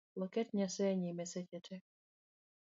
[0.19, 1.83] Waket Nyasaye nyime seche tee